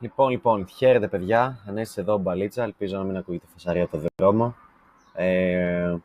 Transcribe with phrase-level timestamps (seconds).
[0.00, 1.58] Λοιπόν, λοιπόν, χαίρετε παιδιά.
[1.66, 2.62] Αν είστε εδώ, μπαλίτσα.
[2.62, 4.54] Ελπίζω να μην ακούγεται φασαρία το δρόμο.
[5.14, 5.96] Ε,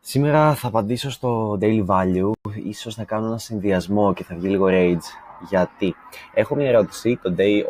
[0.00, 2.30] σήμερα θα απαντήσω στο Daily Value.
[2.64, 5.06] Ίσως θα κάνω ένα συνδυασμό και θα βγει λίγο rage.
[5.48, 5.94] Γιατί
[6.34, 7.64] έχω μια ερώτηση, το Day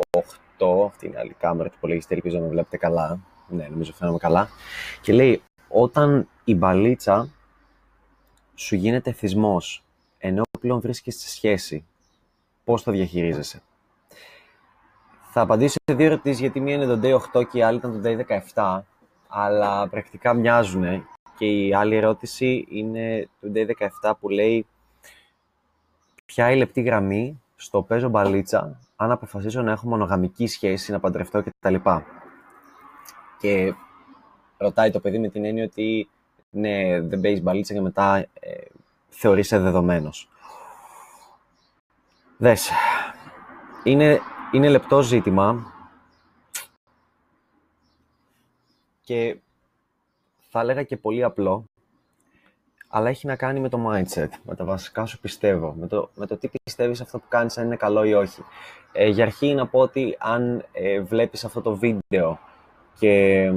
[0.57, 3.19] 8, αυτή είναι η άλλη κάμερα του υπολογιστή, ελπίζω να βλέπετε καλά.
[3.47, 4.49] Ναι, νομίζω φαίνομαι καλά.
[5.01, 7.29] Και λέει, όταν η μπαλίτσα
[8.55, 9.83] σου γίνεται θυσμός,
[10.17, 11.85] ενώ πλέον βρίσκεσαι σε σχέση,
[12.63, 13.61] πώς το διαχειρίζεσαι;
[15.37, 18.01] Θα απαντήσω σε δύο ερωτήσεις γιατί μία είναι το Day 8 και η άλλη ήταν
[18.01, 18.81] το Day 17,
[19.27, 21.07] αλλά πρακτικά μοιάζουν.
[21.37, 23.65] Και η άλλη ερώτηση είναι το Day
[24.01, 24.65] 17 που λέει
[26.25, 30.99] ποια είναι η λεπτή γραμμή στο παίζω μπαλίτσα αν αποφασίσω να έχω μονογαμική σχέση, να
[30.99, 31.75] παντρευτώ κτλ.
[33.39, 33.73] Και
[34.57, 36.09] ρωτάει το παιδί με την έννοια ότι
[36.49, 38.27] ναι, δεν παίζεις μπαλίτσα και μετά ε,
[39.09, 40.29] θεωρείσαι δεδομένος.
[42.37, 42.69] Δες,
[43.83, 44.21] είναι
[44.55, 45.73] είναι λεπτό ζήτημα
[49.01, 49.37] και
[50.49, 51.65] θα έλεγα και πολύ απλό,
[52.87, 56.25] αλλά έχει να κάνει με το mindset, με τα βασικά σου πιστεύω, με το, με
[56.25, 58.43] το τι πιστεύεις αυτό που κάνεις, αν είναι καλό ή όχι.
[58.91, 62.39] Ε, για αρχή να πω ότι αν ε, βλέπεις αυτό το βίντεο
[62.99, 63.51] και,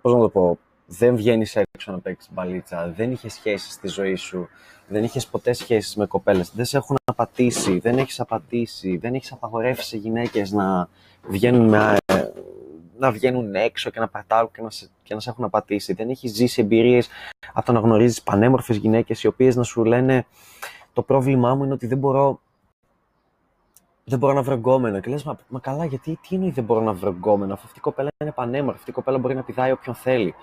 [0.00, 0.58] πώς να το πω,
[0.98, 4.48] δεν βγαίνεις έξω να παίξεις μπαλίτσα, δεν είχες σχέσεις στη ζωή σου,
[4.88, 9.32] δεν είχες ποτέ σχέσεις με κοπέλες, δεν σε έχουν απατήσει, δεν έχεις απατήσει, δεν έχεις
[9.32, 10.88] απαγορεύσει σε γυναίκες να
[11.28, 11.96] βγαίνουν, με,
[12.98, 15.92] να βγαίνουν έξω και να πατάουν και να, σε, και να σε έχουν απατήσει.
[15.92, 17.08] Δεν έχεις ζήσει εμπειρίες
[17.52, 20.26] από το να γνωρίζεις πανέμορφες γυναίκες οι οποίες να σου λένε
[20.92, 22.40] το πρόβλημά μου είναι ότι δεν μπορώ
[24.04, 25.00] δεν μπορώ να βρω γκόμενο.
[25.00, 27.78] Και λες, μα, μα, καλά, γιατί τι εννοεί δεν μπορώ να βρω γκόμενο, αφού αυτή
[27.78, 30.34] η κοπέλα είναι πανέμορφη, αυτή η κοπέλα μπορεί να πηδάει όποιον θέλει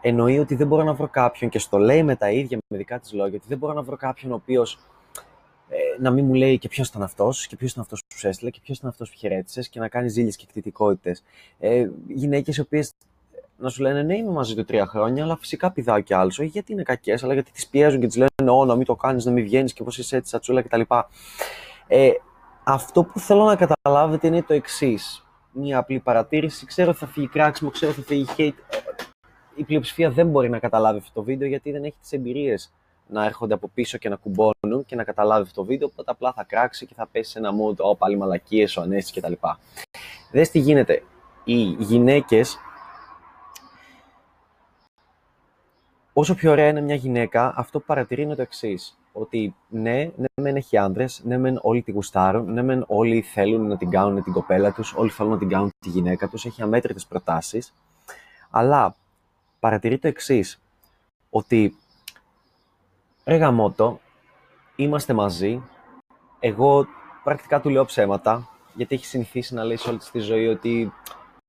[0.00, 2.98] εννοεί ότι δεν μπορώ να βρω κάποιον και στο λέει με τα ίδια, με δικά
[2.98, 4.78] της λόγια, ότι δεν μπορώ να βρω κάποιον ο οποίος
[5.68, 8.28] ε, να μην μου λέει και ποιος ήταν αυτός, και ποιος ήταν αυτός που σου
[8.28, 11.24] έστειλε, και ποιος ήταν αυτός που χαιρέτησες, και να κάνει ζήλιες και εκτιτικότητες.
[11.58, 12.92] Ε, Γυναίκες οι οποίες
[13.58, 16.28] να σου λένε ναι, είμαι μαζί του τρία χρόνια, αλλά φυσικά πηδάω κι άλλο.
[16.28, 18.96] Όχι γιατί είναι κακές, αλλά γιατί τις πιέζουν και τις λένε Ω, να μην το
[18.96, 20.80] κάνεις, να μην βγαίνεις και πώς είσαι έτσι, σατσούλα κτλ.
[21.86, 22.10] Ε,
[22.64, 25.26] αυτό που θέλω να καταλάβετε είναι το εξής.
[25.52, 26.66] Μια απλή παρατήρηση.
[26.66, 28.67] Ξέρω ότι θα φύγει κράξιμο, ξέρω ότι θα φύγει hate
[29.58, 32.72] η πλειοψηφία δεν μπορεί να καταλάβει αυτό το βίντεο γιατί δεν έχει τις εμπειρίες
[33.08, 36.32] να έρχονται από πίσω και να κουμπώνουν και να καταλάβει αυτό το βίντεο, οπότε απλά
[36.32, 39.32] θα κράξει και θα πέσει σε ένα mood, «Ω, πάλι μαλακίες, ο ανέστη κτλ.
[40.32, 41.02] Δες τι γίνεται.
[41.44, 42.58] Οι γυναίκες,
[46.12, 48.98] όσο πιο ωραία είναι μια γυναίκα, αυτό που παρατηρεί είναι το εξής.
[49.12, 53.66] Ότι ναι, ναι, μεν έχει άντρε, ναι, μεν όλοι τη γουστάρουν, ναι, μεν όλοι θέλουν
[53.66, 56.62] να την κάνουν την κοπέλα τους, όλοι θέλουν να την κάνουν τη γυναίκα τους, έχει
[56.62, 57.74] αμέτρητες προτάσεις.
[58.50, 58.96] Αλλά
[59.60, 60.60] παρατηρεί το εξής,
[61.30, 61.76] ότι
[63.24, 64.00] ρε γαμότο,
[64.76, 65.62] είμαστε μαζί,
[66.38, 66.86] εγώ
[67.24, 70.92] πρακτικά του λέω ψέματα, γιατί έχει συνηθίσει να λέει σε όλη τη ζωή ότι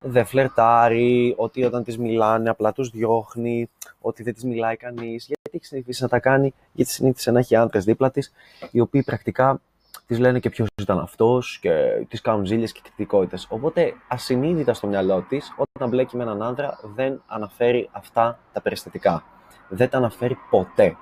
[0.05, 3.69] δεν φλερτάρει, ότι όταν τις μιλάνε απλά τους διώχνει,
[3.99, 7.55] ότι δεν τις μιλάει κανείς, γιατί έχει συνηθίσει να τα κάνει, γιατί συνήθισε να έχει
[7.55, 8.31] άντρες δίπλα της,
[8.71, 9.61] οι οποίοι πρακτικά
[10.09, 13.37] της λένε και ποιος ήταν αυτός και τι κάνουν ζήλιες και κριτικότητε.
[13.49, 19.23] Οπότε ασυνείδητα στο μυαλό της, όταν μπλέκει με έναν άντρα, δεν αναφέρει αυτά τα περιστατικά.
[19.69, 20.97] Δεν τα αναφέρει ποτέ.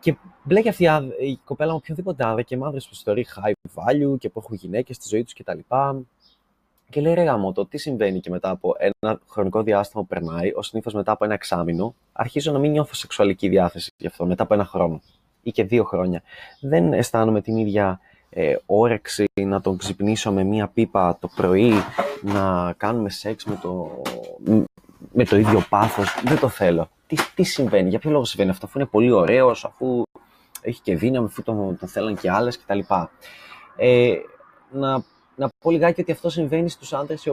[0.00, 0.84] Και μπλέκει αυτή
[1.20, 4.56] η κοπέλα με οποιοδήποτε άντρα και με άντρε που θεωρεί high value και που έχουν
[4.56, 5.58] γυναίκες στη ζωή τους κτλ.
[6.90, 10.52] Και λέει ρε γάμο, το τι συμβαίνει και μετά από ένα χρονικό διάστημα που περνάει,
[10.54, 14.42] ω συνήθως μετά από ένα εξάμεινο, αρχίζω να μην νιώθω σεξουαλική διάθεση γι' αυτό μετά
[14.42, 15.00] από ένα χρόνο
[15.44, 16.22] ή και δύο χρόνια.
[16.60, 18.00] Δεν αισθάνομαι την ίδια
[18.30, 21.72] ε, όρεξη να τον ξυπνήσω με μία πίπα το πρωί,
[22.22, 24.02] να κάνουμε σεξ με το,
[25.12, 26.22] με το ίδιο πάθος.
[26.24, 26.88] Δεν το θέλω.
[27.06, 30.02] Τι, τι συμβαίνει, για ποιο λόγο συμβαίνει αυτό, αφού είναι πολύ ωραίος, αφού
[30.60, 32.78] έχει και δύναμη, αφού τον, τον θέλαν και άλλες κτλ.
[33.76, 34.14] Ε,
[34.70, 35.02] να,
[35.36, 37.26] να πω λιγάκι ότι αυτό συμβαίνει στους άντρες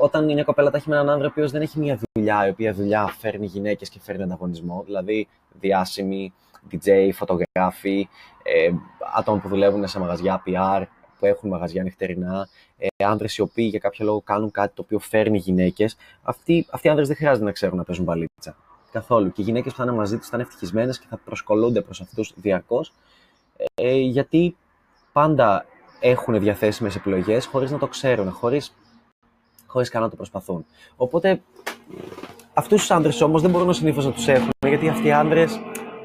[0.00, 2.50] όταν μια κοπέλα τα έχει με έναν άντρα ο οποίος δεν έχει μια δουλειά, η
[2.50, 5.28] οποία δουλειά φέρνει γυναίκες και φέρνει ανταγωνισμό, δηλαδή
[5.60, 6.32] διάσημοι,
[6.70, 8.08] DJ, φωτογράφοι,
[8.42, 8.70] ε,
[9.16, 10.82] άτομα που δουλεύουν σε μαγαζιά PR,
[11.18, 12.48] που έχουν μαγαζιά νυχτερινά,
[12.78, 15.96] ε, άντρες οι οποίοι για κάποιο λόγο κάνουν κάτι το οποίο φέρνει γυναίκες.
[16.22, 18.56] Αυτοί, αυτοί οι άντρες δεν χρειάζεται να ξέρουν να παίζουν μπαλίτσα.
[18.92, 19.32] Καθόλου.
[19.32, 22.00] Και οι γυναίκες που θα είναι μαζί τους θα είναι ευτυχισμένες και θα προσκολούνται προς
[22.00, 22.92] αυτούς διαρκώς,
[23.74, 24.56] ε, γιατί
[25.12, 25.64] πάντα
[26.00, 28.74] έχουν διαθέσιμες επιλογές χωρίς να το ξέρουν, χωρίς
[29.66, 30.66] χωρίς καν να το προσπαθούν.
[30.96, 31.42] Οπότε
[32.54, 35.60] αυτούς τους άντρες όμως δεν μπορούν συνήθως να τους έχουν, γιατί αυτοί οι άντρες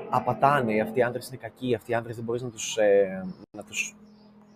[0.10, 3.26] απατάνε, αυτοί οι άντρες είναι κακοί, αυτοί οι άντρες δεν μπορείς να τους ε,
[3.58, 3.96] να τους,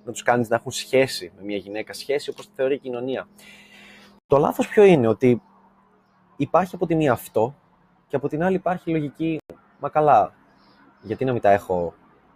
[0.06, 3.28] να τους κάνεις να έχουν σχέση με μια γυναίκα, σχέση όπως τη θεωρεί η κοινωνία.
[4.28, 5.42] Το λάθος ποιο είναι, ότι
[6.38, 7.56] υπάρχει από τη μία αυτό
[8.08, 9.38] και από την άλλη υπάρχει λογική,
[9.80, 10.34] μα καλά,
[11.02, 11.94] γιατί να μην τα έχω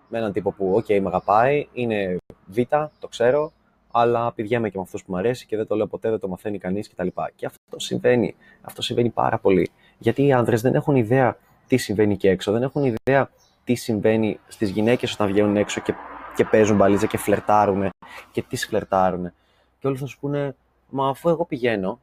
[0.10, 2.58] με έναν τύπο που, OK, με αγαπάει, είναι Β,
[3.00, 3.52] το ξέρω,
[3.92, 6.28] αλλά πηγαίνουμε και με αυτούς που μου αρέσει και δεν το λέω ποτέ, δεν το
[6.28, 7.08] μαθαίνει κανείς κτλ.
[7.36, 8.36] Και αυτό συμβαίνει.
[8.62, 9.72] Αυτό συμβαίνει πάρα πολύ.
[9.98, 11.38] Γιατί οι άντρες δεν έχουν ιδέα
[11.74, 13.30] τι συμβαίνει και έξω, δεν έχουν ιδέα
[13.64, 15.94] τι συμβαίνει στις γυναίκες όταν βγαίνουν έξω και,
[16.36, 17.90] και παίζουν μπαλίτσα και φλερτάρουν
[18.32, 19.32] και τις φλερτάρουν.
[19.80, 20.56] Και όλοι θα σου πούνε,
[20.90, 22.00] Μα αφού εγώ πηγαίνω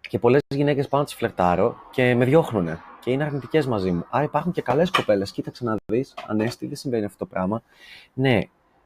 [0.00, 4.04] και πολλές γυναίκες πάνω τις φλερτάρω και με διώχνουν και είναι αρνητικές μαζί μου.
[4.10, 5.30] Άρα υπάρχουν και καλές κοπέλες.
[5.30, 7.62] Κοίταξε να δεις, ανέστη, δεν συμβαίνει αυτό το πράγμα.
[8.12, 8.38] Ναι,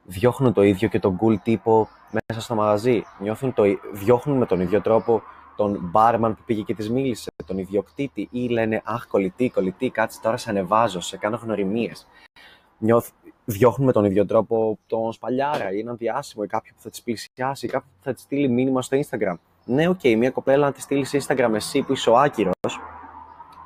[0.04, 3.04] διώχνουν το ίδιο και τον cool τύπο μέσα στο μαγαζί.
[3.20, 3.62] Νιώθουν το,
[3.92, 5.22] διώχνουν με τον ίδιο τρόπο
[5.56, 10.20] τον μπάρμαν που πήγε και της μίλησε, τον ιδιοκτήτη, ή λένε Αχ, κολλητή, κολλητή, κάτσε
[10.22, 12.06] τώρα σε ανεβάζω, σε κάνω γνωριμίες.
[13.44, 17.00] Διώχνουν με τον ίδιο τρόπο τον σπαλιάρα ή έναν διάσημο ή κάποιον που θα τη
[17.04, 19.34] πλησιάσει ή κάποιον που θα της στείλει μήνυμα στο Instagram.
[19.64, 22.80] Ναι, ok, okay, μια κοπέλα να τη στείλει σε Instagram εσύ που είσαι ο άκυρος,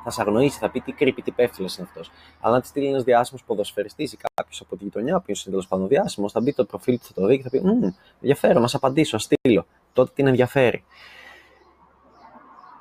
[0.04, 2.10] θα σε αγνοήσει, θα πει τι creepy, τι πέφτουλο είναι αυτός.
[2.40, 5.68] Αλλά αν τη στείλει ένας διάσημος ποδοσφαιριστής ή κάποιος από τη γειτονιά, που είναι τέλος
[5.68, 8.62] πάντων διάσημος, θα μπει το προφίλ του, θα το δει και θα πει: Μmm, ενδιαφέρον,
[8.62, 9.66] να σε απαντήσω, να στείλω.
[9.92, 10.84] Τότε την ενδιαφέρει.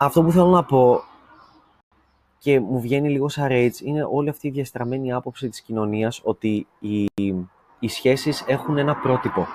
[0.02, 1.04] Αυτό που θέλω να πω
[2.38, 6.68] και μου βγαίνει λίγο σαν rage είναι όλη αυτή η διαστραμμένη άποψη της κοινωνίας ότι
[6.80, 7.06] οι,
[7.80, 9.48] οι σχέσεις έχουν ένα πρότυπο.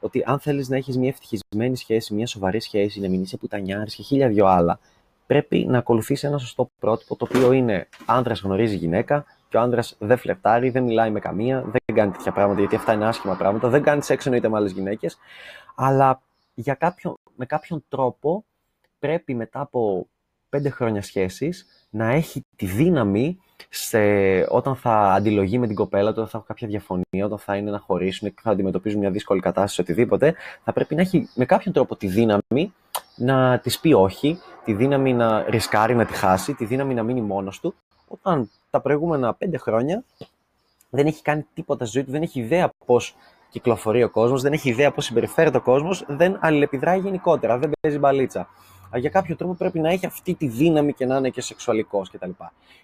[0.00, 3.94] Ότι αν θέλεις να έχεις μια ευτυχισμένη σχέση, μια σοβαρή σχέση, να μην είσαι πουτανιάρης
[3.94, 4.78] και χίλια δυο άλλα,
[5.26, 9.96] πρέπει να ακολουθήσει ένα σωστό πρότυπο, το οποίο είναι άντρας γνωρίζει γυναίκα και ο άντρας
[9.98, 13.68] δεν φλερτάρει, δεν μιλάει με καμία, δεν κάνει τέτοια πράγματα γιατί αυτά είναι άσχημα πράγματα,
[13.68, 15.18] δεν κάνει σεξ εννοείται με άλλες γυναίκες,
[15.74, 16.22] αλλά
[16.54, 18.44] για κάποιο, με κάποιον τρόπο
[19.02, 20.06] πρέπει μετά από
[20.48, 23.38] πέντε χρόνια σχέσης να έχει τη δύναμη
[23.68, 23.98] σε,
[24.48, 27.78] όταν θα αντιλογεί με την κοπέλα όταν θα έχουν κάποια διαφωνία, όταν θα είναι να
[27.78, 30.34] χωρίσουν και θα αντιμετωπίζουν μια δύσκολη κατάσταση, οτιδήποτε,
[30.64, 32.74] θα πρέπει να έχει με κάποιον τρόπο τη δύναμη
[33.16, 37.20] να της πει όχι, τη δύναμη να ρισκάρει να τη χάσει, τη δύναμη να μείνει
[37.20, 37.74] μόνος του,
[38.08, 40.04] όταν τα προηγούμενα πέντε χρόνια
[40.90, 43.16] δεν έχει κάνει τίποτα στη ζωή του, δεν έχει ιδέα πώς
[43.50, 47.98] κυκλοφορεί ο κόσμος, δεν έχει ιδέα πώς συμπεριφέρεται ο κόσμος, δεν αλληλεπιδράει γενικότερα, δεν παίζει
[47.98, 48.48] μπαλίτσα
[48.98, 52.30] για κάποιο τρόπο πρέπει να έχει αυτή τη δύναμη και να είναι και σεξουαλικός κτλ.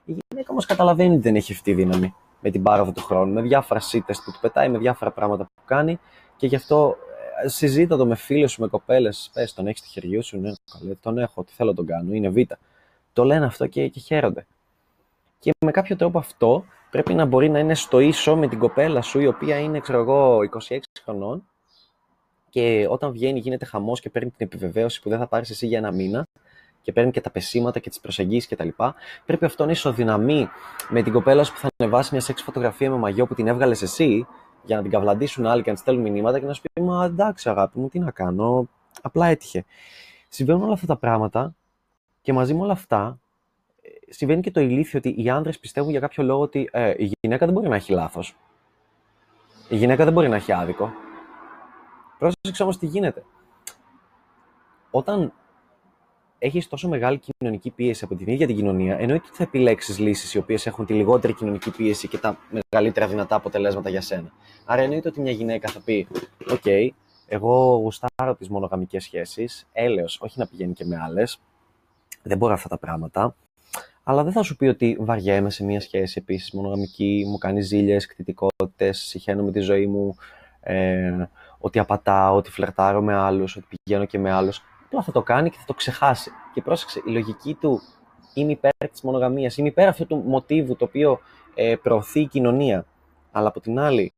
[0.05, 3.33] Η γυναίκα όμως καταλαβαίνει ότι δεν έχει αυτή τη δύναμη με την πάροδο του χρόνου,
[3.33, 5.99] με διάφορα σύντε που του πετάει, με διάφορα πράγματα που κάνει
[6.37, 6.97] και γι' αυτό
[7.45, 9.31] ε, συζήτα το με φίλες σου, με κοπέλες.
[9.33, 12.29] Πες τον έχεις στη χεριού σου, ναι, καλέ, τον έχω, τι θέλω τον κάνω, είναι
[12.29, 12.37] β.
[13.13, 14.47] Το λένε αυτό και, και χαίρονται.
[15.39, 19.03] Και με κάποιο τρόπο αυτό πρέπει να μπορεί να είναι στο ίσο με την κοπέλα
[19.03, 20.39] σου, η οποία είναι, ξέρω εγώ,
[20.69, 21.45] 26 χρονών
[22.51, 25.79] και όταν βγαίνει γίνεται χαμός και παίρνει την επιβεβαίωση που δεν θα πάρεις εσύ για
[25.79, 26.27] ένα μήνα
[26.83, 28.69] και παίρνει και τα πεσήματα και τις προσεγγίσεις κτλ.
[29.27, 30.49] Πρέπει αυτό να ισοδυναμεί
[30.89, 33.83] με την κοπέλα σου που θα ανεβάσει μια σεξ φωτογραφία με μαγιό που την έβγαλες
[33.83, 34.27] εσύ
[34.65, 37.05] για να την καυλαντήσουν άλλοι και να της στέλνουν μηνύματα και να σου πει Μα
[37.05, 38.69] εντάξει, αγάπη μου, τι να κάνω.
[39.03, 39.65] Απλά έτυχε.
[40.29, 41.55] Συμβαίνουν όλα αυτά τα πράγματα
[42.23, 43.19] και μαζί με όλα αυτά
[43.83, 47.13] ε, συμβαίνει και το ηλίθιο ότι οι άνδρες πιστεύουν για κάποιο λόγο ότι ε, η
[47.21, 48.37] γυναίκα δεν μπορεί να έχει λάθος.
[49.69, 50.93] Η γυναίκα δεν μπορεί να έχει άδικο.
[52.19, 53.25] Πρόσεξε όμως τι γίνεται.
[54.91, 55.33] Όταν
[56.39, 60.35] έχεις τόσο μεγάλη κοινωνική πίεση από την ίδια την κοινωνία, εννοείται ότι θα επιλέξεις λύσεις
[60.35, 64.33] οι οποίες έχουν τη λιγότερη κοινωνική πίεση και τα μεγαλύτερα δυνατά αποτελέσματα για σένα.
[64.65, 66.09] Άρα εννοείται ότι μια γυναίκα θα πει:
[66.51, 66.95] Οκ,
[67.27, 71.41] εγώ γουστάρω τις μονογαμικές σχέσεις, έλεος, όχι να πηγαίνει και με άλλες.
[72.23, 73.35] Δεν μπορώ αυτά τα πράγματα.
[74.03, 78.07] Αλλά δεν θα σου πει ότι βαριέμαι σε μια σχέση επίσης μονογαμική, μου κάνεις ζήλιες,
[78.07, 80.17] κτητικότητες, σιχαίνομαι τη ζωή μου,
[80.61, 81.29] ε,
[81.59, 84.63] ότι απατάω, ότι φλερτάρω με άλλους, ότι πηγαίνω και με άλλους.
[84.85, 86.31] Απλά θα το κάνει και θα το ξεχάσει.
[86.55, 87.81] Και πρόσεξε, η λογική του
[88.35, 91.21] είμαι υπέρ της μονογαμίας, είμαι υπέρ αυτού του μοτίβου το οποίο
[91.55, 92.87] ε, προωθεί η κοινωνία.
[93.33, 94.13] Αλλά από την άλλη,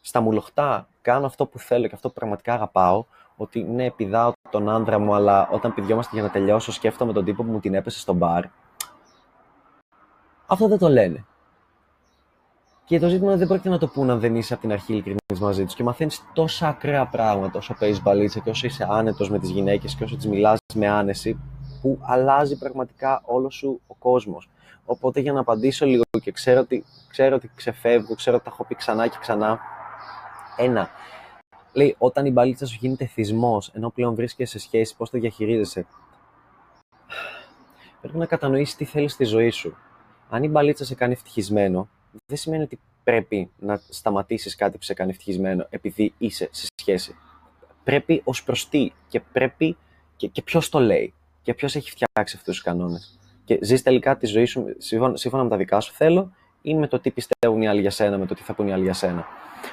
[0.00, 3.04] στα μουλοχτά κάνω αυτό που θέλω και αυτό που πραγματικά αγαπάω,
[3.36, 7.42] ότι ναι, πηδάω τον άντρα μου, αλλά όταν πηδιόμαστε για να τελειώσω, σκέφτομαι τον τύπο
[7.42, 8.44] που μου την έπεσε στο μπαρ.
[10.46, 11.24] Αυτό δεν το λένε.
[12.86, 15.40] Και το ζήτημα δεν πρόκειται να το πούνε αν δεν είσαι από την αρχή ειλικρινής
[15.40, 19.38] μαζί τους και μαθαίνεις τόσα ακραία πράγματα όσο παίζεις μπαλίτσα και όσο είσαι άνετος με
[19.38, 21.38] τις γυναίκες και όσο τις μιλάς με άνεση,
[21.80, 24.50] που αλλάζει πραγματικά όλο σου ο κόσμος.
[24.84, 28.64] Οπότε για να απαντήσω λίγο και ξέρω ότι, ξέρω ότι ξεφεύγω, ξέρω ότι τα έχω
[28.64, 29.60] πει ξανά και ξανά.
[30.56, 30.90] Ένα,
[31.72, 35.86] λέει, όταν η μπαλίτσα σου γίνεται θυσμός, ενώ πλέον βρίσκεσαι σε σχέση, πώς το διαχειρίζεσαι;
[38.00, 39.76] Πρέπει να κατανοήσεις τι θέλεις στη ζωή σου.
[40.30, 41.88] Αν η μπαλίτσα σε κάνει ευτυχισμένο,
[42.26, 47.14] δεν σημαίνει ότι πρέπει να σταματήσεις κάτι που σε κάνει ευτυχισμένο επειδή είσαι σε σχέση.
[47.84, 49.76] Πρέπει ως προς τι και πρέπει
[50.16, 53.18] και, και ποιος το λέει και ποιος έχει φτιάξει αυτούς τους κανόνες.
[53.44, 54.64] Και ζεις τελικά τη ζωή σου
[55.14, 58.18] σύμφωνα, με τα δικά σου θέλω ή με το τι πιστεύουν οι άλλοι για σένα,
[58.18, 59.26] με το τι θα πούν οι άλλοι για σένα.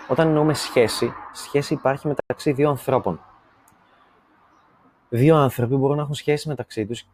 [0.07, 3.25] Όταν εννοούμε σχέση, σχέση υπάρχει μεταξύ δύο ανθρώπων.
[5.09, 7.07] Δύο άνθρωποι μπορούν να έχουν σχέση μεταξύ τους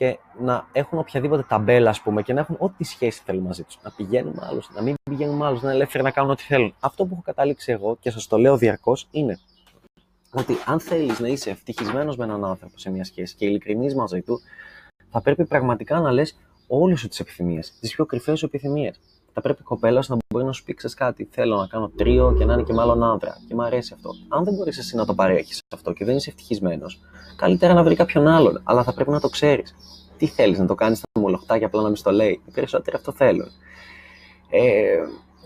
[0.00, 3.78] και να έχουν οποιαδήποτε ταμπέλα, ας πούμε, και να έχουν ό,τι σχέση θέλουν μαζί τους.
[3.82, 6.42] Να πηγαίνουν με άλλους, να μην πηγαίνουν με άλλους, να είναι ελεύθεροι να κάνουν ό,τι
[6.42, 6.74] θέλουν.
[6.80, 9.38] Αυτό που έχω καταλήξει εγώ και σας το λέω διαρκώς είναι
[10.30, 14.20] ότι αν θέλεις να είσαι ευτυχισμένος με έναν άνθρωπο σε μια σχέση και ειλικρινής μαζί
[14.22, 14.40] του,
[15.10, 19.00] θα πρέπει πραγματικά να λες όλες τις επιθυμίες, τις πιο κρυφές επιθυμίες.
[19.32, 22.34] Θα πρέπει η κοπέλα να μπορεί να σου πει: Ξέρεις κάτι, θέλω να κάνω τρίο
[22.38, 23.36] και να είναι και με άλλον άντρα.
[23.48, 24.10] Και μου αρέσει αυτό.
[24.28, 27.00] Αν δεν μπορείς εσύ να το παρέχεις αυτό και δεν είσαι ευτυχισμένος,
[27.36, 28.60] καλύτερα να βρει κάποιον άλλον.
[28.64, 29.74] Αλλά θα πρέπει να το ξέρεις.
[30.16, 32.42] Τι θέλεις, να το κάνεις στα μολοχτά απλά να μην στο λέει.
[32.46, 33.48] Οι περισσότεροι αυτό θέλουν.
[34.50, 34.98] Ε,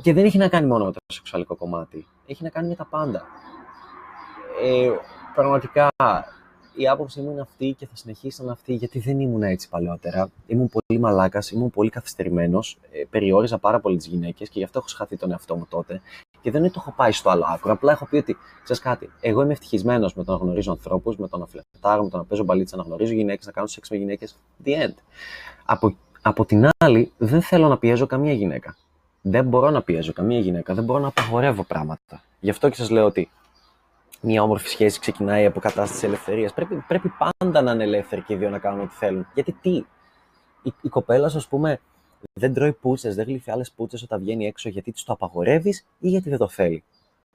[0.02, 2.06] και δεν έχει να κάνει μόνο με το σεξουαλικό κομμάτι.
[2.26, 3.22] Έχει να κάνει με τα πάντα.
[4.62, 4.90] Ε,
[5.34, 5.88] πραγματικά
[6.74, 9.68] η άποψή μου είναι αυτή και θα συνεχίσει να είναι αυτή γιατί δεν ήμουν έτσι
[9.68, 10.30] παλαιότερα.
[10.46, 14.78] Ήμουν πολύ μαλάκας, ήμουν πολύ καθυστερημένος, ε, περιόριζα πάρα πολύ τις γυναίκες και γι' αυτό
[14.78, 16.00] έχω σχαθεί τον εαυτό μου τότε.
[16.42, 17.72] Και δεν είναι ότι το έχω πάει στο άλλο άκρο.
[17.72, 21.28] Απλά έχω πει ότι, ξέρεις κάτι, εγώ είμαι ευτυχισμένος με το να γνωρίζω ανθρώπους, με
[21.28, 23.96] το να φλερτάρω, με το να παίζω μπαλίτσα, να γνωρίζω γυναίκες, να κάνω σεξ με
[23.96, 24.36] γυναίκες.
[24.64, 24.94] The end.
[25.64, 28.76] Από, από την άλλη, δεν θέλω να πιέζω καμία γυναίκα.
[29.20, 32.22] Δεν μπορώ να πιέζω καμία γυναίκα, δεν μπορώ να απαγορεύω πράγματα.
[32.40, 33.30] Γι' αυτό και σας λέω ότι
[34.24, 36.52] μια όμορφη σχέση ξεκινάει από κατάσταση ελευθερίας.
[36.52, 39.26] Πρέπει, πρέπει πάντα να είναι ελεύθεροι και οι δύο να κάνουν ό,τι θέλουν.
[39.34, 39.70] Γιατί τι,
[40.62, 41.80] η, η κοπέλα, ας πούμε,
[42.32, 46.08] δεν τρώει πούτσες, δεν γλύφει άλλες πούτσες όταν βγαίνει έξω γιατί της το απαγορεύεις ή
[46.08, 46.84] γιατί δεν το θέλει;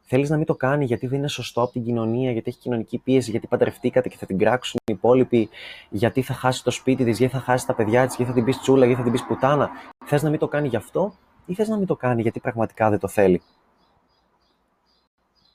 [0.02, 2.98] Θέλεις να μην το κάνει γιατί δεν είναι σωστό από την κοινωνία, γιατί έχει κοινωνική
[2.98, 5.50] πίεση, γιατί παντρευτήκατε και θα την κράξουν οι υπόλοιποι,
[5.90, 8.46] γιατί θα χάσει το σπίτι της, γιατί θα χάσει τα παιδιά της, γιατί θα την
[8.46, 9.70] πεις τσούλα, γιατί θα την πεις πουτάνα;
[10.06, 11.14] Θες να μην το κάνει γι' αυτό
[11.46, 13.42] ή θες να μην το κάνει γιατί πραγματικά δεν το θέλει;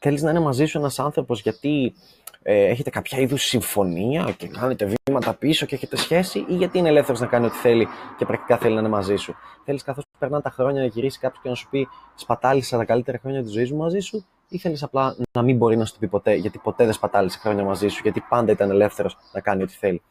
[0.06, 1.94] Θέλεις να είναι μαζί σου ένας άνθρωπος γιατί
[2.42, 6.88] ε, έχετε κάποια είδους συμφωνία και κάνετε βήματα πίσω και έχετε σχέση, ή γιατί είναι
[6.88, 7.86] ελεύθερος να κάνει ό,τι θέλει
[8.18, 9.34] και πρακτικά θέλει να είναι μαζί σου;
[9.64, 13.18] Θέλεις καθώς περνάνε τα χρόνια να γυρίσει κάποιος και να σου πει Σπατάλησα τα καλύτερα
[13.18, 15.98] χρόνια της ζωής μου μαζί σου, ή θέλεις απλά να μην μπορεί να σου το
[16.00, 19.62] πει ποτέ, γιατί ποτέ δεν σπατάλησε χρόνια μαζί σου, γιατί πάντα ήταν ελεύθερος να κάνει
[19.62, 20.02] ό,τι θέλει;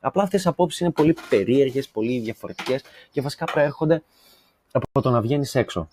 [0.00, 4.02] Απλά αυτές οι απόψεις είναι πολύ περίεργες, πολύ διαφορετικές και βασικά προέρχονται
[4.72, 5.88] από το να βγαίνεις έξω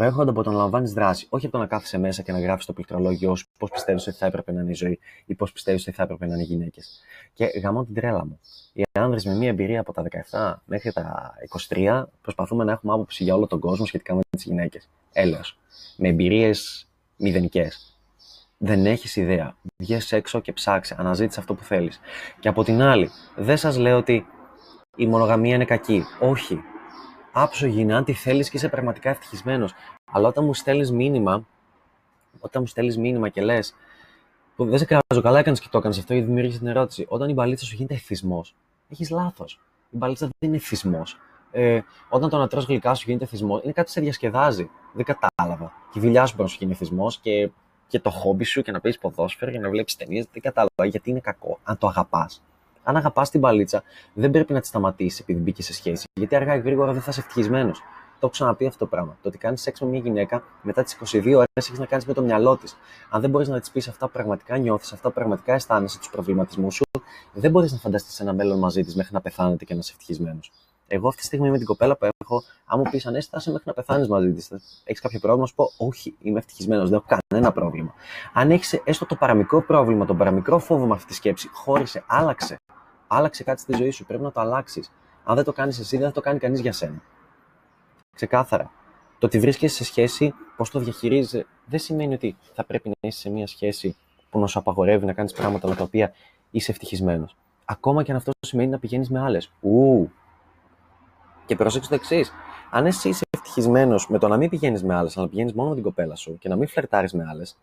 [0.00, 2.64] προέρχονται από το να λαμβάνεις δράση, όχι από το να κάθεσαι μέσα και να γράφεις
[2.66, 5.86] το πληκτρολόγιο σου πώς πιστεύεις ότι θα έπρεπε να είναι η ζωή ή πώς πιστεύεις
[5.86, 7.00] ότι θα έπρεπε να είναι οι γυναίκες.
[7.32, 8.40] Και γαμώ την τρέλα μου.
[8.72, 11.34] Οι άνδρες με μία εμπειρία από τα 17 μέχρι τα
[11.68, 14.88] 23 προσπαθούμε να έχουμε άποψη για όλο τον κόσμο σχετικά με τις γυναίκες.
[15.12, 15.58] Έλεος.
[15.96, 17.98] Με εμπειρίες μηδενικές.
[18.58, 19.56] Δεν έχεις ιδέα.
[19.76, 20.96] Βγες έξω και ψάξε.
[20.98, 22.00] Αναζήτησε αυτό που θέλεις.
[22.40, 24.26] Και από την άλλη, δεν σας λέω ότι
[24.96, 26.04] η μονογαμία είναι κακή.
[26.20, 26.60] Όχι
[27.32, 29.74] άψογη είναι αν τη θέλεις και είσαι πραγματικά ευτυχισμένος.
[30.12, 31.46] Αλλά όταν μου στέλνεις μήνυμα,
[32.40, 33.74] όταν μου στέλνεις μήνυμα και λες,
[34.56, 37.06] δεν σε κράζω, καλά έκανες και το έκανες αυτό γιατί δημιούργησες την ερώτηση.
[37.08, 38.54] Όταν η μπαλίτσα σου γίνεται εθισμός,
[38.88, 39.60] έχεις λάθος.
[39.90, 41.18] Η μπαλίτσα δεν είναι εθισμός.
[41.50, 44.70] Ε, όταν το να τρως γλυκά σου γίνεται εθισμός, είναι κάτι που σε διασκεδάζει.
[44.92, 45.72] Δεν κατάλαβα.
[45.92, 47.50] Και η δουλειά σου μπορεί να σου γίνει εθισμός και,
[47.86, 50.26] και το χόμπι σου και να πει ποδόσφαιρο και να βλέπεις ταινίες.
[50.32, 51.58] Δεν κατάλαβα γιατί είναι κακό.
[51.62, 52.42] Αν το αγαπάς
[52.82, 53.82] αν αγαπάς την παλίτσα,
[54.14, 56.04] δεν πρέπει να τη σταματήσεις επειδή μπήκε σε σχέση.
[56.12, 57.78] Γιατί αργά ή γρήγορα δεν θα είσαι ευτυχισμένος.
[58.20, 59.16] Το έχω ξαναπεί αυτό το πράγμα.
[59.22, 62.12] Το ότι κάνεις σεξ με μια γυναίκα μετά τις 22 ώρες έχεις να κάνεις με
[62.12, 62.76] το μυαλό της.
[63.10, 66.10] Αν δεν μπορείς να της πεις αυτά που πραγματικά νιώθεις, αυτά που πραγματικά αισθάνεσαι, τους
[66.10, 66.84] προβληματισμούς σου,
[67.32, 70.52] δεν μπορείς να φανταστείς ένα μέλλον μαζί της μέχρι να πεθάνετε και να είσαι ευτυχισμένος.
[70.92, 73.72] Εγώ αυτή τη στιγμή με την κοπέλα που έχω, αν μου πεις ανέσταση μέχρι να
[73.72, 74.50] πεθάνεις μαζί της,
[74.84, 77.94] έχεις κάποιο πρόβλημα, σου πω Όχι, είμαι ευτυχισμένος, δεν έχω κανένα πρόβλημα.
[78.32, 82.56] Αν έχεις έστω το παραμικρό πρόβλημα, τον παραμικρό φόβο με αυτή τη σκέψη, χώρισε, άλλαξε.
[83.12, 84.06] Άλλαξε κάτι στη ζωή σου.
[84.06, 84.92] Πρέπει να το αλλάξεις.
[85.24, 87.02] Αν δεν το κάνεις εσύ, δεν θα το κάνει κανείς για σένα.
[88.14, 88.70] Ξεκάθαρα.
[89.18, 93.18] Το ότι βρίσκεσαι σε σχέση, πώς το διαχειρίζεσαι, δεν σημαίνει ότι θα πρέπει να είσαι
[93.18, 93.96] σε μια σχέση
[94.30, 96.12] που να σου απαγορεύει να κάνεις πράγματα με τα οποία
[96.50, 97.36] είσαι ευτυχισμένος.
[97.64, 99.52] Ακόμα και αν αυτό σημαίνει να πηγαίνεις με άλλες.
[99.60, 100.10] Ου.
[101.46, 102.32] Και πρόσεξε το εξής.
[102.70, 105.74] Αν εσύ είσαι ευτυχισμένος με το να μην πηγαίνεις με άλλες, αλλά πηγαίνεις μόνο με
[105.74, 107.56] την κοπέλα σου και να μην φλερτάρεις με άλλες,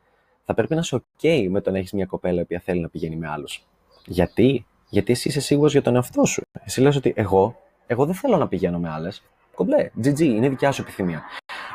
[0.45, 3.15] θα πρέπει να είσαι OK με το να έχεις μια κοπέλα που θέλει να πηγαίνει
[3.15, 3.65] με άλλους.
[4.05, 6.41] Γιατί; Γιατί εσύ είσαι σίγουρος για τον εαυτό σου.
[6.63, 7.55] Εσύ λες ότι εγώ,
[7.87, 9.23] εγώ δεν θέλω να πηγαίνω με άλλες.
[9.55, 11.23] Κομπλέ, GG, είναι δικιά σου επιθυμία.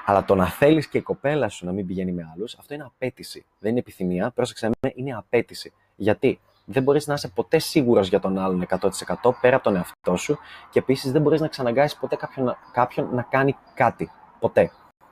[0.04, 2.84] Αλλά το να θέλεις και η κοπέλα σου να μην πηγαίνει με άλλους, αυτό είναι
[2.84, 3.44] απέτηση.
[3.58, 5.72] Δεν είναι επιθυμία, πρόσεξε με, είναι απέτηση.
[5.96, 10.16] Γιατί δεν μπορείς να είσαι ποτέ σίγουρος για τον άλλον 100% πέρα από τον εαυτό
[10.16, 10.38] σου
[10.70, 14.10] και επίσης δεν μπορείς να ξαναγκάσει ποτέ κάποιον, κάποιον να κάνει κάτι.
[14.38, 14.70] Ποτέ.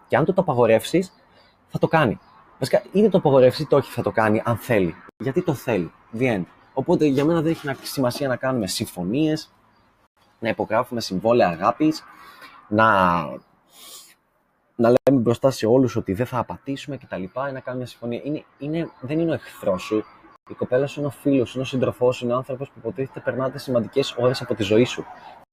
[0.09, 1.12] Και αν το το απαγορεύσεις,
[1.69, 2.19] θα το κάνει.
[2.59, 4.95] Βασικά, είτε το απαγορεύσει είτε όχι θα το κάνει, αν θέλει.
[5.19, 5.92] Γιατί το θέλει.
[6.19, 6.45] The end.
[6.75, 9.53] Οπότε για μένα δεν έχει σημασία να κάνουμε συμφωνίες,
[10.39, 12.03] να υπογράφουμε συμβόλαια αγάπης,
[12.69, 13.21] να,
[14.77, 17.23] να λέμε μπροστά σε όλους ότι δεν θα απατήσουμε κτλ.
[17.23, 18.21] Ή να κάνουμε μια συμφωνία.
[18.25, 20.05] Είναι, είναι, δεν είναι ο εχθρός σου.
[20.50, 22.75] Η κοπέλα σου είναι ο φίλος σου, είναι ο σύντροφός σου, είναι ο άνθρωπος που
[22.79, 25.05] υποτίθεται περνάτε σημαντικές ώρες από τη ζωή σου.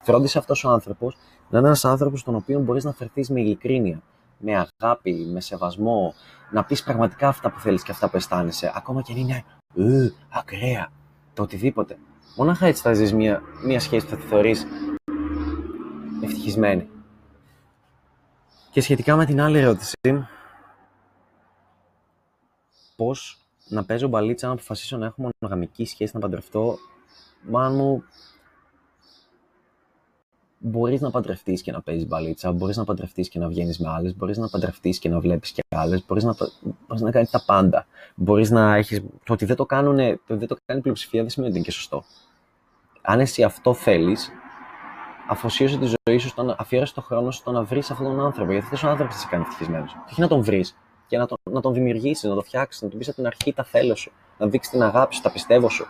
[0.03, 1.17] Φρόντισε αυτός ο άνθρωπος
[1.49, 4.01] να είναι ένας άνθρωπος στον οποίο μπορείς να φερθείς με ειλικρίνεια,
[4.37, 6.13] με αγάπη, με σεβασμό,
[6.51, 9.43] να πεις πραγματικά αυτά που θέλεις και αυτά που αισθάνεσαι, ακόμα και αν είναι
[9.75, 10.91] ε, ακραία
[11.37, 11.97] το οτιδήποτε.
[12.35, 14.65] Μονάχα έτσι θα ζεις μια, μια σχέση που θα τη θεωρείς
[16.21, 16.89] ευτυχισμένη.
[18.71, 19.95] Και σχετικά με την άλλη ερώτηση,
[22.95, 26.77] πώς να παίζω μπαλίτσα, να αποφασίσω να έχω μονογαμική σχέση, να παντρευτώ,
[27.41, 28.03] μάλλον μου
[30.57, 34.15] μπορείς να παντρευτείς και να παίζεις μπαλίτσα, μπορείς να παντρευτείς και να βγαίνεις με άλλες,
[34.15, 36.35] μπορείς να παντρευτείς και να βλέπεις και άλλες, μπορείς να,
[36.87, 37.85] μπορείς να κάνεις τα πάντα.
[38.15, 39.01] Μπορείς να έχεις...
[39.23, 39.97] Το ότι δεν το, κάνουν,
[40.27, 42.03] το δεν το κάνει η πλειοψηφία δεν σημαίνει ότι είναι και σωστό.
[43.01, 44.31] Αν εσύ αυτό θέλεις,
[45.29, 48.51] αφοσίωσε τη ζωή σου, στον, αφιέρωσε τον χρόνο σου στο να βρεις αυτόν τον άνθρωπο.
[48.51, 49.91] Γιατί αυτός ο άνθρωπος θα σε κάνει ευτυχισμένος.
[49.91, 52.87] Και όχι να τον βρεις και να τον, να τον δημιουργήσεις, να τον φτιάξεις, να
[52.89, 55.69] του πεις από την αρχή τα θέλω σου, να δείξεις την αγάπη σου, τα πιστεύω
[55.69, 55.85] σου.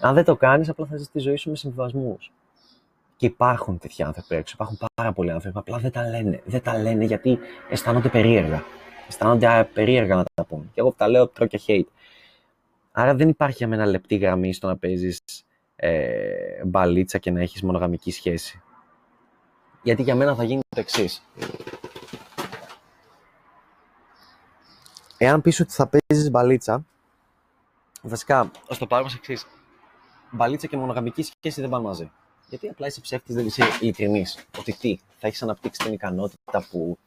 [0.00, 2.18] Αν δεν το κάνεις, απλά θα ζεις τη ζωή σου με συμβιβασμού.
[3.24, 4.52] Και υπάρχουν τέτοιοι άνθρωποι έξω.
[4.54, 5.58] Υπάρχουν πάρα πολλοί άνθρωποι.
[5.58, 6.42] Απλά δεν τα λένε.
[6.44, 7.38] Δεν τα λένε γιατί
[7.68, 8.64] αισθάνονται περίεργα.
[9.08, 10.70] Αισθάνονται περίεργα να τα πούν.
[10.74, 11.86] Και εγώ που τα λέω τρώω και hate.
[12.92, 15.20] Άρα δεν υπάρχει για μένα λεπτή γραμμή στο να παίζεις
[15.76, 18.62] ε, μπαλίτσα και να έχεις μονογαμική σχέση.
[19.82, 21.22] Γιατί για μένα θα γίνει το εξής.
[25.18, 26.84] Εάν πεις ότι θα παίζεις μπαλίτσα,
[28.02, 29.46] βασικά, ας το πάρουμε εξής.
[30.30, 32.10] Μπαλίτσα και μονογαμική σχέση δεν πάνε μαζί.
[32.54, 34.46] Γιατί απλά είσαι ψεύτης, δεν είσαι ειλικρινής.
[34.58, 36.98] Ότι τι, θα έχεις αναπτύξει την ικανότητα που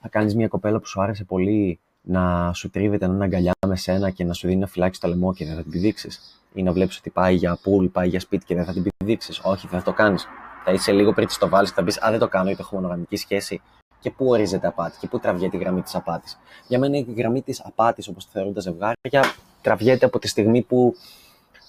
[0.00, 4.10] θα κάνεις μια κοπέλα που σου άρεσε πολύ να σου τρίβεται έναν αγκαλιά με σένα
[4.10, 6.72] και να σου δίνει ένα φυλάκι στο λαιμό και δεν θα την πηδήξεις; Ή να
[6.72, 9.78] βλέπεις ότι πάει για πουλ, πάει για σπίτι και δεν θα την πηδήξεις; Όχι, δεν
[9.78, 10.26] θα το κάνεις.
[10.64, 12.74] Θα είσαι λίγο πριν το βάλεις και θα πεις Α, δεν το κάνω γιατί έχω
[12.74, 13.60] μονογαμική σχέση.
[14.00, 16.38] Και πού ορίζεται απάτη και πού τραβιέται η γραμμή της απάτης.
[16.68, 20.62] Για μένα η γραμμή της απάτης, όπως τη θεωρούν τα ζευγάρια, τραβιέται από τη στιγμή
[20.62, 20.94] που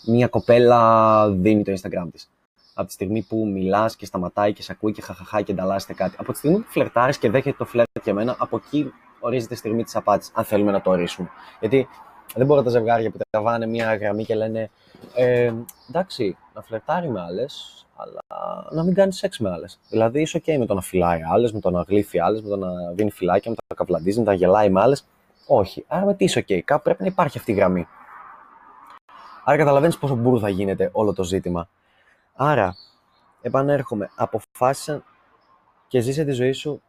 [0.05, 2.29] μια κοπέλα δίνει το Instagram της
[2.81, 6.15] από τη στιγμή που μιλάς και σταματάει και σε ακούει και χαχαχά και ανταλλάσσεται κάτι.
[6.19, 9.57] Από τη στιγμή που φλερτάρεις και δέχεται το φλερτ για μένα, από εκεί ορίζεται η
[9.57, 11.29] στιγμή της απάτης, αν θέλουμε να το ορίσουμε.
[11.59, 11.87] Γιατί
[12.35, 14.69] δεν μπορώ τα ζευγάρια που τραβάνε μια γραμμή και λένε
[15.15, 15.53] ε,
[15.89, 18.19] εντάξει, να φλερτάρει με άλλες, αλλά
[18.71, 19.79] να μην κάνεις σεξ με άλλες.
[19.89, 22.55] Δηλαδή, είσαι OK με το να φυλάει άλλες, με το να γλύφει άλλες, με το
[22.55, 25.05] να δίνει φυλάκια, με το να καβλαντίζει, με το να γελάει με άλλες.
[25.47, 25.85] Όχι.
[25.87, 26.59] Άρα με τι είσαι OK.
[26.59, 27.87] Κάπου πρέπει να υπάρχει αυτή η γραμμή.
[29.43, 31.69] Άρα καταλαβαίνεις πόσο μπουρ θα γίνεται όλο το ζήτημα.
[32.43, 32.75] Άρα,
[33.41, 35.03] επανέρχομαι, αποφάσισε
[35.87, 36.81] και ζήσε τη ζωή σου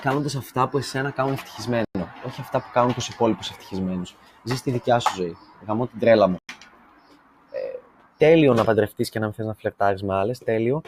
[0.00, 1.84] κάνοντας αυτά που εσένα κάνουν ευτυχισμένο.
[2.26, 4.16] Όχι αυτά που κάνουν τους υπόλοιπους ευτυχισμένους.
[4.42, 5.36] Ζήσε τη δικιά σου ζωή.
[5.66, 6.36] Γαμώ την τρέλα μου.
[7.50, 7.78] Ε,
[8.16, 10.38] τέλειο να παντρευτείς και να μην θες να φλερτάρεις με άλλες.
[10.38, 10.82] Τέλειο.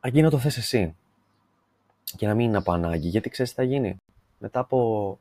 [0.00, 0.96] Αρκεί να το θες εσύ.
[2.04, 3.08] Και να μην είναι από ανάγκη.
[3.08, 3.96] Γιατί ξέρεις τι θα γίνει;
[4.38, 5.18] Μετά από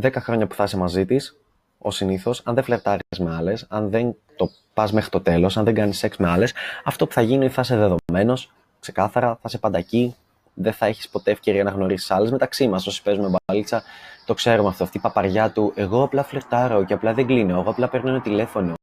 [0.00, 1.36] 10 χρόνια που θα είσαι μαζί της,
[1.78, 5.64] ο συνήθως, αν δεν φλερτάρεις με άλλες, αν δεν το πας μέχρι το τέλος, αν
[5.64, 6.52] δεν κάνεις σεξ με άλλες,
[6.84, 10.14] αυτό που θα γίνει θα είσαι δεδομένος, ξεκάθαρα, θα είσαι παντακή,
[10.54, 12.30] δεν θα έχεις ποτέ ευκαιρία να γνωρίσεις άλλες.
[12.30, 13.82] Μεταξύ μας, όσοι παίζουμε μπαλίτσα,
[14.24, 14.84] το ξέρουμε αυτό.
[14.84, 18.20] Αυτή η παπαριά του, εγώ απλά φλερτάρω και απλά δεν κλείνω, εγώ απλά παίρνω ένα
[18.20, 18.74] τηλέφωνο.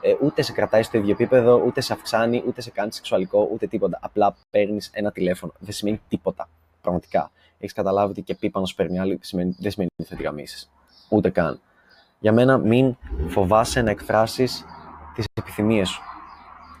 [0.00, 3.66] Ε, ούτε σε κρατάει στο ίδιο επίπεδο, ούτε σε αυξάνει, ούτε σε κάνει σεξουαλικό, ούτε
[3.66, 3.98] τίποτα.
[4.02, 5.52] Απλά παίρνεις ένα τηλέφωνο.
[5.58, 6.48] Δεν σημαίνει τίποτα.
[6.80, 7.30] Πραγματικά.
[7.58, 9.20] Έχεις καταλάβει ότι και πίπανος παίρνει άλλη,
[9.58, 10.70] δεν σημαίνει ότι θα τη γαμίσεις.
[11.08, 11.60] Ούτε καν
[12.22, 12.96] για μένα μην
[13.26, 14.64] φοβάσαι να εκφράσεις
[15.14, 16.02] τις επιθυμίες σου.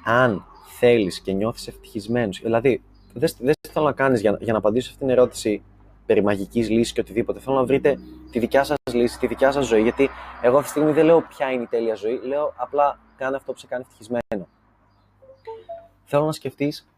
[0.04, 0.44] Αν
[0.78, 5.06] θέλεις και νιώθεις ευτυχισμένος, δηλαδή δεν, δεν θέλω να κάνεις για, για να απαντήσω αυτήν
[5.06, 5.62] την ερώτηση
[6.06, 7.40] περί μαγικής λύσης και οτιδήποτε.
[7.40, 7.98] Θέλω να βρείτε
[8.30, 10.08] τη δικιά σας λύση, τη δικιά σας ζωή, γιατί
[10.42, 13.52] εγώ αυτή τη στιγμή δεν λέω ποια είναι η τέλεια ζωή, λέω απλά κάνε αυτό
[13.52, 14.48] που σε κάνει ευτυχισμένο.
[16.04, 16.88] Θέλω να σκεφτείς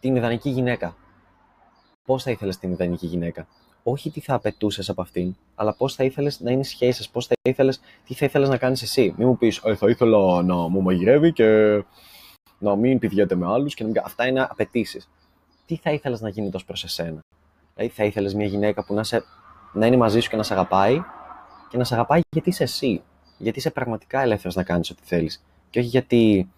[0.00, 0.96] την ιδανική γυναίκα.
[2.04, 3.46] Πώς θα ήθελες την ιδανική γυναίκα;
[3.90, 7.08] Όχι τι θα απαιτούσες από αυτήν, αλλά πώς θα ήθελες να είναι η σχέση σας,
[7.08, 9.14] πώς θα ήθελες, τι θα ήθελες να κάνεις εσύ.
[9.16, 11.82] Μην μου πεις, ε, θα ήθελα να μου μαγειρεύει και
[12.58, 13.74] να μην πηδιέται με άλλους.
[13.74, 15.08] Και να Αυτά είναι απαιτήσεις.
[15.66, 17.20] Τι θα ήθελες να γίνει τόσο προς εσένα;
[17.74, 19.24] Δηλαδή, θα ήθελες μια γυναίκα που να, σε,
[19.72, 21.02] να είναι μαζί σου και να σε αγαπάει
[21.68, 23.02] και να σε αγαπάει γιατί είσαι εσύ.
[23.38, 25.44] Γιατί είσαι πραγματικά ελεύθερος να κάνεις ό,τι θέλεις.
[25.70, 26.50] Και όχι γιατί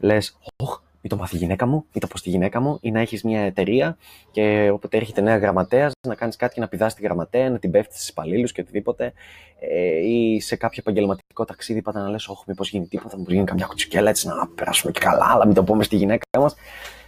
[0.00, 2.90] λες, Ωχ, ή το μάθει η γυναίκα μου, ή το πω τη γυναίκα μου, ή
[2.90, 3.96] να έχεις μια εταιρεία
[4.30, 7.70] και όποτε έρχεται νέα γραμματέας, να κάνεις κάτι και να πηδάς τη γραμματέα, να την
[7.70, 9.12] πέφτεις στι υπαλλήλους και οτιδήποτε.
[9.60, 13.44] Ε, ή σε κάποιο επαγγελματικό ταξίδι, πάντα να λες: Όχι, μήπως γίνει τίποτα, μου γίνει
[13.44, 16.54] καμιά κουτσουκέλα έτσι να περάσουμε και καλά, αλλά μην το πούμε στη γυναίκα μας.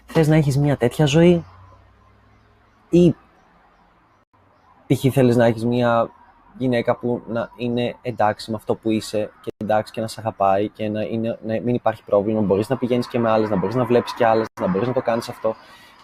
[0.07, 1.45] Θες να έχεις μια τέτοια ζωή,
[2.91, 3.15] ή
[4.87, 5.13] π.χ.
[5.13, 6.11] θέλεις να έχεις μια
[6.61, 10.69] γυναίκα που να είναι εντάξει με αυτό που είσαι και εντάξει και να σε αγαπάει
[10.69, 12.41] και να, είναι, να μην υπάρχει πρόβλημα.
[12.41, 14.95] Μπορείς να πηγαίνεις και με άλλες, να μπορείς να βλέπεις και άλλες, να μπορείς να
[14.95, 15.55] το κάνεις αυτό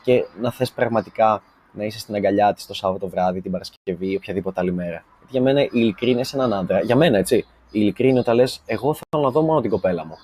[0.02, 1.42] και να θες πραγματικά
[1.72, 5.04] να είσαι στην αγκαλιά της το Σάββατο βράδυ, την Παρασκευή ή οποιαδήποτε άλλη μέρα.
[5.18, 8.62] Γιατί για μένα η ειλικρίνεια σε έναν άντρα, για μένα έτσι, η ειλικρίνεια όταν λες:
[8.66, 10.16] Εγώ θέλω να δω μόνο την κοπέλα μου.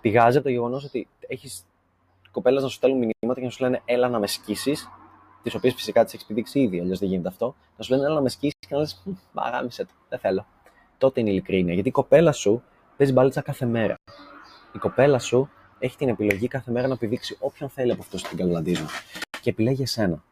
[0.00, 1.64] Πηγάζει από το γεγονός ότι έχεις
[2.30, 4.88] κοπέλες να σου στέλνουν μηνύματα και να σου λένε: Έλα να με σκίσεις
[5.42, 8.14] τις οποίες φυσικά τις έχεις επιδείξει ήδη, αλλιώς δεν γίνεται αυτό, να σου λένε έλα
[8.14, 10.46] να με σκίσεις και να λες, μαγάμισε το, δεν θέλω.
[10.98, 11.74] Τότε είναι ειλικρίνεια.
[11.74, 12.62] Γιατί η κοπέλα σου
[12.96, 13.94] παίζει μπαλίτσα κάθε μέρα.
[14.72, 18.28] Η κοπέλα σου έχει την επιλογή κάθε μέρα να επιδείξει όποιον θέλει από αυτούς που
[18.28, 18.86] την καλαντίζουν.
[19.40, 20.22] Και επιλέγει εσένα.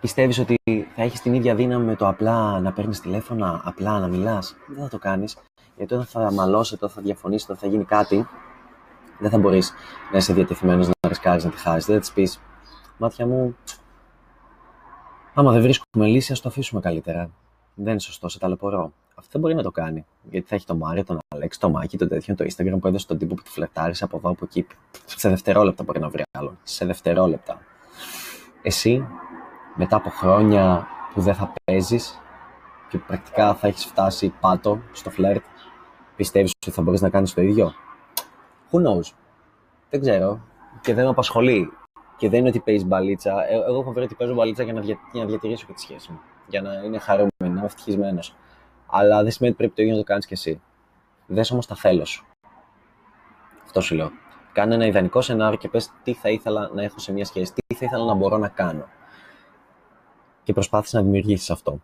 [0.00, 0.56] Πιστεύεις ότι
[0.94, 4.82] θα έχεις την ίδια δύναμη με το απλά να παίρνεις τηλέφωνα, απλά να μιλάς; Δεν
[4.82, 5.36] θα το κάνεις.
[5.76, 8.26] Γιατί όταν θα μαλώσετε, όταν θα διαφωνήσετε, όταν θα γίνει κάτι,
[9.20, 9.72] δεν θα μπορείς
[10.12, 11.84] να είσαι διατεθειμένος να ρισκάρεις να τη χάσεις.
[11.84, 12.40] Δεν θα της πεις,
[12.98, 13.56] Μάτια μου,
[15.34, 17.30] άμα δεν βρίσκουμε λύση, ας το αφήσουμε καλύτερα.
[17.74, 18.92] Δεν είναι σωστό, σε ταλαιπωρώ.
[19.14, 20.04] Αυτό δεν μπορεί να το κάνει.
[20.30, 23.06] Γιατί θα έχει το Μάριο, τον Αλέξ, το Μάκη, το τέτοιο, το Instagram που έδωσε
[23.06, 24.66] τον τύπο που τη φλερτάρισε από εδώ, από εκεί.
[25.04, 26.58] Σε δευτερόλεπτα μπορεί να βρει άλλον.
[26.62, 27.58] Σε δευτερόλεπτα.
[28.62, 29.06] Εσύ,
[29.74, 32.20] μετά από χρόνια που δεν θα παίζεις
[32.88, 35.44] και πρακτικά θα έχεις φτάσει πάτο στο φλερτ,
[36.16, 37.72] πιστεύεις ότι θα μπορείς να κάνεις το ίδιο;
[38.70, 39.12] Who knows;
[39.90, 40.40] Δεν ξέρω.
[40.80, 41.72] Και δεν με απασχολεί.
[42.16, 43.48] Και δεν είναι ότι παίζει μπαλίτσα.
[43.48, 44.98] Ε, εγώ έχω βρει ότι παίζω μπαλίτσα για να, δια...
[45.12, 46.18] για να διατηρήσω και τη σχέση μου.
[46.48, 48.34] Για να είναι χαρούμενο, να είμαι ευτυχισμένος.
[48.86, 50.60] Αλλά δεν σημαίνει ότι πρέπει το ίδιο να το κάνεις κι εσύ.
[51.26, 52.24] Δες όμως τα θέλω σου.
[53.64, 54.10] Αυτό σου λέω.
[54.52, 57.74] Κάνε ένα ιδανικό σενάριο και πες τι θα ήθελα να έχω σε μια σχέση, τι
[57.74, 58.84] θα ήθελα να μπορώ να κάνω.
[60.42, 61.80] Και προσπάθησε να δημιουργήσεις αυτό.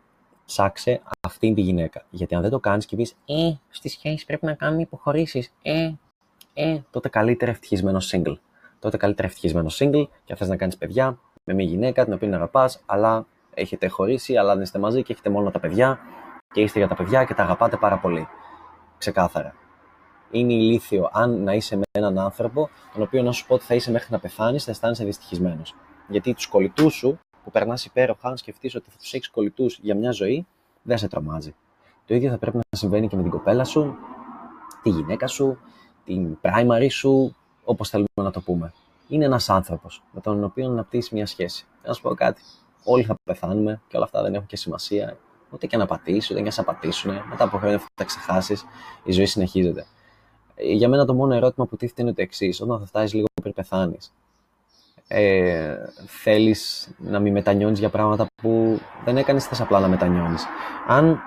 [0.46, 2.03] Ψάξε αυτήν τη γυναίκα.
[2.11, 5.53] Γιατί αν δεν το κάνεις και πεις, Ε, στη σχέση πρέπει να κάνουμε υποχωρήσεις.
[5.62, 5.92] Ε,
[6.59, 8.37] ε, τότε καλύτερα ευτυχισμένο single.
[8.79, 12.35] Τότε καλύτερα ευτυχισμένο single και αν θες να κάνεις παιδιά με μια γυναίκα την οποία
[12.35, 15.99] αγαπάς, αλλά έχετε χωρίσει, αλλά δεν είστε μαζί και έχετε μόνο τα παιδιά
[16.55, 18.29] και είστε για τα παιδιά και τα αγαπάτε πάρα πολύ.
[18.99, 19.55] Ξεκάθαρα.
[20.31, 23.75] Είναι ηλίθιο αν να είσαι με έναν άνθρωπο, τον οποίο να σου πω ότι θα
[23.75, 25.75] είσαι μέχρι να πεθάνεις, θα αισθάνεσαι δυστυχισμένος.
[26.09, 29.95] Γιατί τους κολλητούς σου, που περνάς υπέροχα, αν σκεφτείς ότι θα τους έχεις κολλητούς για
[29.95, 30.47] μια ζωή,
[30.83, 31.55] δεν σε τρομάζει.
[32.07, 33.97] Το ίδιο θα πρέπει να συμβαίνει και με την κοπέλα σου,
[34.83, 35.59] τη γυναίκα σου,
[36.07, 38.73] την primary σου, όπως θέλουμε να το πούμε.
[39.09, 41.66] Είναι ένας άνθρωπος με τον οποίο να αναπτύσσει μια σχέση.
[41.85, 42.42] Να σου πω κάτι.
[42.85, 45.16] Όλοι θα πεθάνουμε και όλα αυτά δεν έχουν και σημασία.
[45.51, 47.12] Ούτε και να πατήσει, ούτε και να σε πατήσουν.
[47.29, 48.64] Μετά από χρόνια θα τα ξεχάσεις.
[49.05, 49.87] Η ζωή συνεχίζεται.
[50.57, 52.61] Για μένα το μόνο ερώτημα που τίθεται είναι το εξής.
[52.61, 54.12] Όταν θα φτάσεις λίγο πριν πεθάνεις,
[55.09, 60.45] ε, θέλεις να μην μετανιώνεις για πράγματα που δεν έκανες, θες απλά να μετανιώνεις.
[60.87, 61.21] Αν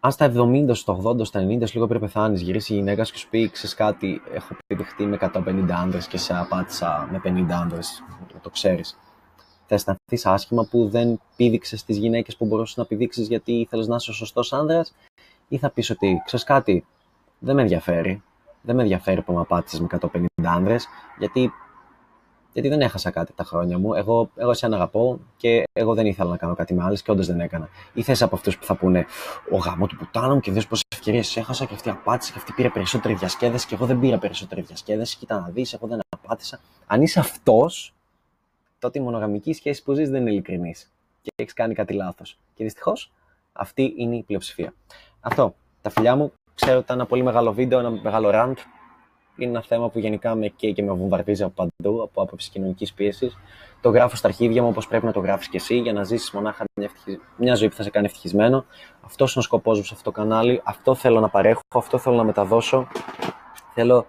[0.00, 3.28] αν στα 70, στα 80, στα 90, λίγο πριν πεθάνεις, γυρίσεις η γυναίκα και σου
[3.28, 7.78] πει: Ξέρει κάτι, έχω πηδηχτεί με 150 άντρε και σε απάτησα με 50 άντρε.
[8.42, 8.98] Το ξέρεις.
[9.66, 13.86] Θες να έρθεις άσχημα που δεν πήδηξες τις γυναίκες που μπορούσες να πηδήξεις γιατί ήθελες
[13.86, 14.94] να είσαι ο σωστός άνδρας,
[15.48, 16.84] ή θα πεις ότι ξέρεις κάτι,
[17.38, 18.22] δεν με ενδιαφέρει.
[18.62, 20.76] Δεν με ενδιαφέρει που με απάτησες με 150 άντρε,
[21.18, 21.52] γιατί
[22.60, 23.94] γιατί δεν έχασα κάτι τα χρόνια μου.
[23.94, 27.26] Εγώ, εγώ σε αγαπώ και εγώ δεν ήθελα να κάνω κάτι με άλλες και όντως
[27.26, 27.68] δεν έκανα.
[27.94, 29.06] Ή θες από αυτούς που θα πούνε
[29.50, 32.52] Ο γάμο του πουτάνα μου και δες πόσες ευκαιρίες έχασα και αυτή απάτησε και αυτή
[32.52, 35.16] πήρε περισσότερη διασκέδαση και εγώ δεν πήρα περισσότερη διασκέδαση.
[35.16, 36.60] Κοίτα να δεις, εγώ δεν απάτησα.
[36.86, 37.94] Αν είσαι αυτός,
[38.78, 40.90] τότε η μονογαμική σχέση που ζεις δεν είναι ειλικρινής
[41.22, 42.38] και έχεις κάνει κάτι λάθος.
[42.54, 43.12] Και δυστυχώς
[43.52, 44.74] αυτή είναι η πλειοψηφία.
[45.20, 45.54] Αυτό.
[45.82, 46.32] Τα φιλιά μου.
[46.54, 48.56] Ξέρω ότι ήταν ένα πολύ μεγάλο βίντεο, ένα μεγάλο rant
[49.38, 52.92] είναι ένα θέμα που γενικά με καίει και με βομβαρδίζει από παντού, από άποψη κοινωνικής
[52.92, 53.38] πίεσης.
[53.80, 56.30] Το γράφω στα αρχίδια μου όπως πρέπει να το γράφεις και εσύ για να ζήσεις
[56.30, 56.90] μονάχα μια,
[57.36, 58.64] μια ζωή που θα σε κάνει ευτυχισμένο.
[59.04, 60.60] Αυτός είναι ο σκοπός μου σε αυτό το κανάλι.
[60.64, 62.86] Αυτό θέλω να παρέχω, αυτό θέλω να μεταδώσω.
[63.74, 64.06] Θέλω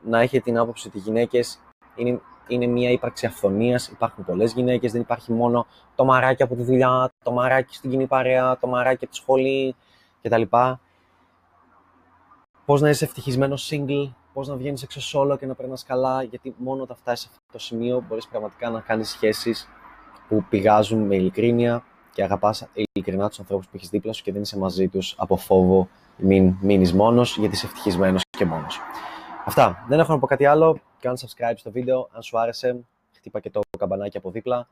[0.00, 1.58] να έχετε την άποψη ότι οι γυναίκες
[1.94, 3.88] είναι, είναι μια ύπαρξη αυθονίας.
[3.88, 8.06] Υπάρχουν πολλές γυναίκες, δεν υπάρχει μόνο το μαράκι από τη δουλειά, το μαράκι στην κοινή
[8.06, 9.74] παρέα, το μαράκι από τη σχολή
[10.22, 10.42] κτλ.
[12.64, 16.54] Πώς να είσαι ευτυχισμένος single, πώς να βγαίνεις έξω solo και να περνάς καλά, γιατί
[16.58, 19.68] μόνο όταν φτάσεις σε αυτό το σημείο μπορείς πραγματικά να κάνεις σχέσεις
[20.28, 24.42] που πηγάζουν με ειλικρίνεια και αγαπάς ειλικρινά τους ανθρώπους που έχεις δίπλα σου και δεν
[24.42, 28.80] είσαι μαζί τους από φόβο μην μείνεις μόνος, γιατί είσαι ευτυχισμένος και μόνος.
[29.44, 29.84] Αυτά.
[29.88, 30.80] Δεν έχω να πω κάτι άλλο.
[31.00, 32.08] Κάνω subscribe στο βίντεο.
[32.12, 32.76] Αν σου άρεσε,
[33.16, 34.68] χτύπα και το καμπανάκι από δίπλα.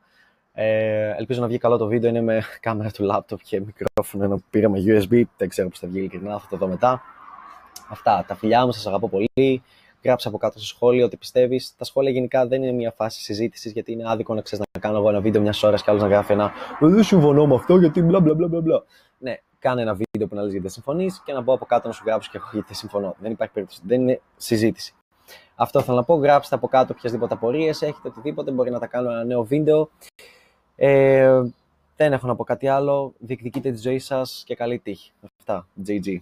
[0.53, 2.09] Ε, ελπίζω να βγει καλό το βίντεο.
[2.09, 5.21] Είναι με κάμερα του laptop και μικρόφωνο ένα που πήρα με USB.
[5.37, 7.01] Δεν ξέρω πώς θα βγει ειλικρινά, θα το δω μετά.
[7.89, 8.25] Αυτά.
[8.27, 9.61] Τα φιλιά μου, σας αγαπώ πολύ.
[10.03, 11.75] Γράψα από κάτω στο σχόλιο ότι πιστεύεις.
[11.77, 14.97] Τα σχόλια γενικά δεν είναι μια φάση συζήτησης, γιατί είναι άδικο να ξέρει να κάνω
[14.97, 17.77] εγώ ένα βίντεο μιας ώρας και άλλος να γράφει ένα «Ε, Δεν συμφωνώ με αυτό
[17.77, 18.83] γιατί μπλα μπλα μπλα μπλα.
[19.17, 21.87] Ναι, κάνε ένα βίντεο που να λες γιατί δεν συμφωνείς και να μπω από κάτω
[21.87, 23.15] να σου γράψω και εγώ γιατί συμφωνώ.
[23.19, 23.81] Δεν υπάρχει περίπτωση.
[23.85, 24.93] Δεν είναι συζήτηση.
[25.55, 26.15] Αυτό θέλω να πω.
[26.15, 28.51] Γράψτε από κάτω οποιασδήποτε απορίες έχετε, οτιδήποτε.
[28.51, 29.89] Μπορεί να τα κάνω ένα νέο βίντεο.
[30.75, 31.41] Ε,
[31.95, 33.13] δεν έχω να πω κάτι άλλο.
[33.17, 35.11] Διεκδικείτε τη ζωή σας και καλή τύχη.
[35.39, 35.67] Αυτά.
[35.87, 36.17] GG.